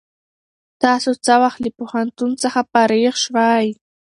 تاسو 0.83 1.09
څه 1.25 1.33
وخت 1.43 1.59
له 1.65 1.69
پوهنتون 1.77 2.31
څخه 2.43 2.59
فارغ 2.71 3.13
شوئ؟ 3.23 3.67